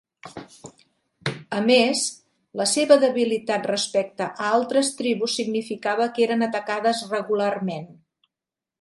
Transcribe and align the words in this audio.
A 1.57 1.59
més, 1.65 2.01
la 2.61 2.67
seva 2.71 2.97
debilitat 3.05 3.69
respecte 3.73 4.31
a 4.31 4.49
altres 4.57 4.93
tribus 5.03 5.39
significava 5.43 6.11
que 6.17 6.29
eren 6.29 6.51
atacades 6.51 7.07
regularment. 7.17 7.91